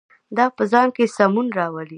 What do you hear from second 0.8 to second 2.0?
کې سمون راولي.